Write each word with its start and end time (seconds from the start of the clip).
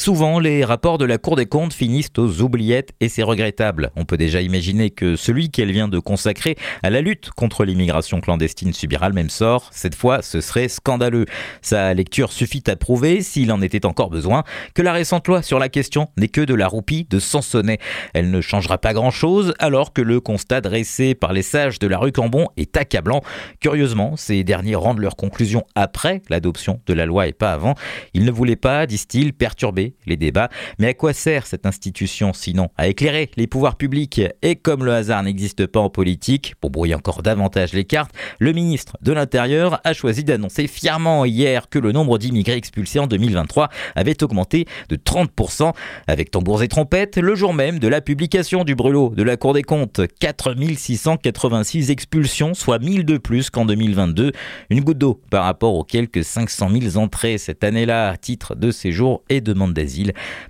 Souvent, 0.00 0.38
les 0.38 0.64
rapports 0.64 0.96
de 0.96 1.04
la 1.04 1.18
Cour 1.18 1.36
des 1.36 1.44
comptes 1.44 1.74
finissent 1.74 2.08
aux 2.16 2.40
oubliettes 2.40 2.92
et 3.00 3.10
c'est 3.10 3.22
regrettable. 3.22 3.90
On 3.96 4.06
peut 4.06 4.16
déjà 4.16 4.40
imaginer 4.40 4.88
que 4.88 5.14
celui 5.14 5.50
qu'elle 5.50 5.72
vient 5.72 5.88
de 5.88 5.98
consacrer 5.98 6.56
à 6.82 6.88
la 6.88 7.02
lutte 7.02 7.28
contre 7.32 7.66
l'immigration 7.66 8.22
clandestine 8.22 8.72
subira 8.72 9.10
le 9.10 9.14
même 9.14 9.28
sort. 9.28 9.68
Cette 9.72 9.94
fois, 9.94 10.22
ce 10.22 10.40
serait 10.40 10.68
scandaleux. 10.68 11.26
Sa 11.60 11.92
lecture 11.92 12.32
suffit 12.32 12.62
à 12.68 12.76
prouver, 12.76 13.20
s'il 13.20 13.52
en 13.52 13.60
était 13.60 13.84
encore 13.84 14.08
besoin, 14.08 14.42
que 14.72 14.80
la 14.80 14.94
récente 14.94 15.28
loi 15.28 15.42
sur 15.42 15.58
la 15.58 15.68
question 15.68 16.08
n'est 16.16 16.28
que 16.28 16.40
de 16.40 16.54
la 16.54 16.66
roupie 16.66 17.06
de 17.10 17.18
Sansonnet. 17.18 17.78
Elle 18.14 18.30
ne 18.30 18.40
changera 18.40 18.78
pas 18.78 18.94
grand-chose 18.94 19.52
alors 19.58 19.92
que 19.92 20.00
le 20.00 20.18
constat 20.18 20.62
dressé 20.62 21.14
par 21.14 21.34
les 21.34 21.42
sages 21.42 21.78
de 21.78 21.86
la 21.86 21.98
rue 21.98 22.12
Cambon 22.12 22.48
est 22.56 22.74
accablant. 22.78 23.20
Curieusement, 23.60 24.16
ces 24.16 24.44
derniers 24.44 24.76
rendent 24.76 25.00
leurs 25.00 25.16
conclusions 25.16 25.66
après 25.74 26.22
l'adoption 26.30 26.80
de 26.86 26.94
la 26.94 27.04
loi 27.04 27.26
et 27.26 27.34
pas 27.34 27.52
avant. 27.52 27.74
Ils 28.14 28.24
ne 28.24 28.30
voulaient 28.30 28.56
pas, 28.56 28.86
disent-ils, 28.86 29.34
perturber 29.34 29.89
les 30.06 30.16
débats. 30.16 30.48
Mais 30.78 30.88
à 30.88 30.94
quoi 30.94 31.12
sert 31.12 31.46
cette 31.46 31.66
institution 31.66 32.32
sinon 32.32 32.68
À 32.76 32.88
éclairer 32.88 33.30
les 33.36 33.46
pouvoirs 33.46 33.76
publics? 33.76 34.20
Et 34.42 34.56
comme 34.56 34.84
le 34.84 34.92
hasard 34.92 35.22
n'existe 35.22 35.66
pas 35.66 35.80
en 35.80 35.90
politique, 35.90 36.54
pour 36.60 36.70
brouiller 36.70 36.94
encore 36.94 37.22
davantage 37.22 37.72
les 37.72 37.84
cartes, 37.84 38.12
le 38.38 38.52
ministre 38.52 38.96
de 39.02 39.12
l'Intérieur 39.12 39.80
a 39.84 39.92
choisi 39.92 40.24
d'annoncer 40.24 40.66
fièrement 40.66 41.24
hier 41.24 41.68
que 41.68 41.78
le 41.78 41.92
nombre 41.92 42.18
d'immigrés 42.18 42.56
expulsés 42.56 42.98
en 42.98 43.06
2023 43.06 43.68
avait 43.94 44.22
augmenté 44.22 44.66
de 44.88 44.96
30%, 44.96 45.72
avec 46.06 46.30
tambours 46.30 46.62
et 46.62 46.68
trompettes, 46.68 47.16
le 47.16 47.34
jour 47.34 47.54
même 47.54 47.78
de 47.78 47.88
la 47.88 48.00
publication 48.00 48.64
du 48.64 48.74
brûlot 48.74 49.10
de 49.14 49.22
la 49.22 49.36
Cour 49.36 49.54
des 49.54 49.62
comptes. 49.62 50.00
4686 50.20 51.90
expulsions, 51.90 52.54
soit 52.54 52.78
1000 52.78 53.04
de 53.04 53.18
plus 53.18 53.50
qu'en 53.50 53.64
2022. 53.64 54.32
Une 54.70 54.80
goutte 54.80 54.98
d'eau 54.98 55.20
par 55.30 55.44
rapport 55.44 55.74
aux 55.74 55.84
quelques 55.84 56.24
500 56.24 56.70
000 56.80 56.96
entrées 56.96 57.38
cette 57.38 57.64
année-là 57.64 58.10
à 58.10 58.16
titre 58.16 58.54
de 58.54 58.70
séjour 58.70 59.22
et 59.28 59.40
demande 59.40 59.72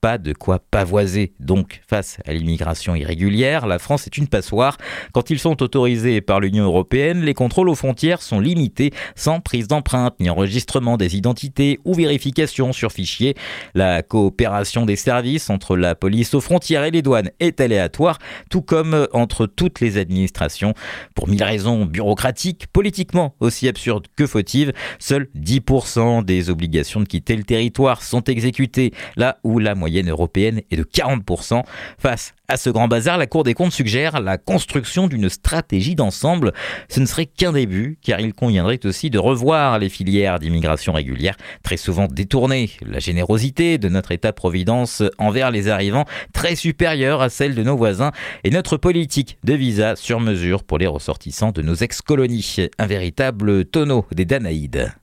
Pas 0.00 0.18
de 0.18 0.32
quoi 0.32 0.58
pavoiser. 0.58 1.34
Donc, 1.40 1.80
face 1.88 2.18
à 2.26 2.32
l'immigration 2.32 2.94
irrégulière, 2.94 3.66
la 3.66 3.78
France 3.78 4.06
est 4.06 4.16
une 4.16 4.28
passoire. 4.28 4.76
Quand 5.12 5.30
ils 5.30 5.38
sont 5.38 5.62
autorisés 5.62 6.20
par 6.20 6.40
l'Union 6.40 6.64
européenne, 6.64 7.22
les 7.22 7.34
contrôles 7.34 7.68
aux 7.68 7.74
frontières 7.74 8.22
sont 8.22 8.40
limités, 8.40 8.92
sans 9.14 9.40
prise 9.40 9.68
d'empreinte, 9.68 10.14
ni 10.20 10.30
enregistrement 10.30 10.96
des 10.96 11.16
identités 11.16 11.78
ou 11.84 11.94
vérification 11.94 12.72
sur 12.72 12.92
fichier. 12.92 13.34
La 13.74 14.02
coopération 14.02 14.86
des 14.86 14.96
services 14.96 15.50
entre 15.50 15.76
la 15.76 15.94
police 15.94 16.34
aux 16.34 16.40
frontières 16.40 16.84
et 16.84 16.90
les 16.90 17.02
douanes 17.02 17.30
est 17.40 17.60
aléatoire, 17.60 18.18
tout 18.50 18.62
comme 18.62 19.08
entre 19.12 19.46
toutes 19.46 19.80
les 19.80 19.98
administrations. 19.98 20.74
Pour 21.14 21.28
mille 21.28 21.42
raisons 21.42 21.84
bureaucratiques, 21.84 22.66
politiquement 22.72 23.34
aussi 23.40 23.68
absurdes 23.68 24.06
que 24.16 24.26
fautives, 24.26 24.72
seuls 24.98 25.28
10% 25.36 26.24
des 26.24 26.50
obligations 26.50 27.00
de 27.00 27.06
quitter 27.06 27.36
le 27.36 27.44
territoire 27.44 28.02
sont 28.02 28.22
exécutées 28.24 28.92
là 29.16 29.38
où 29.44 29.58
la 29.58 29.74
moyenne 29.74 30.10
européenne 30.10 30.62
est 30.70 30.76
de 30.76 30.84
40%. 30.84 31.62
Face 31.98 32.34
à 32.48 32.56
ce 32.56 32.70
grand 32.70 32.88
bazar, 32.88 33.16
la 33.16 33.26
Cour 33.26 33.42
des 33.42 33.54
comptes 33.54 33.72
suggère 33.72 34.20
la 34.20 34.36
construction 34.36 35.06
d'une 35.06 35.28
stratégie 35.28 35.94
d'ensemble. 35.94 36.52
Ce 36.88 37.00
ne 37.00 37.06
serait 37.06 37.26
qu'un 37.26 37.52
début, 37.52 37.98
car 38.02 38.20
il 38.20 38.34
conviendrait 38.34 38.84
aussi 38.84 39.08
de 39.08 39.18
revoir 39.18 39.78
les 39.78 39.88
filières 39.88 40.38
d'immigration 40.38 40.92
régulière, 40.92 41.36
très 41.62 41.76
souvent 41.76 42.06
détournées. 42.06 42.70
La 42.86 42.98
générosité 42.98 43.78
de 43.78 43.88
notre 43.88 44.12
État-providence 44.12 45.02
envers 45.18 45.50
les 45.50 45.68
arrivants, 45.68 46.04
très 46.32 46.54
supérieure 46.54 47.22
à 47.22 47.30
celle 47.30 47.54
de 47.54 47.62
nos 47.62 47.76
voisins, 47.76 48.12
et 48.44 48.50
notre 48.50 48.76
politique 48.76 49.38
de 49.44 49.54
visa 49.54 49.96
sur 49.96 50.20
mesure 50.20 50.64
pour 50.64 50.78
les 50.78 50.86
ressortissants 50.86 51.52
de 51.52 51.62
nos 51.62 51.74
ex-colonies. 51.74 52.68
Un 52.78 52.86
véritable 52.86 53.64
tonneau 53.64 54.06
des 54.12 54.24
Danaïdes. 54.24 54.92